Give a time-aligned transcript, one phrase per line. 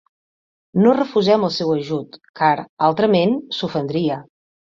[0.83, 2.55] No refusem el seu ajut, car,
[2.87, 4.19] altrament, s'ofendria.